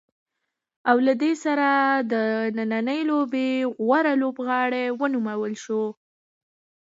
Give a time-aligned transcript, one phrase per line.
[0.89, 1.69] او له دې سره
[2.11, 2.13] د
[2.57, 3.47] نننۍ لوبې
[3.85, 5.83] غوره لوبغاړی ونومول شو.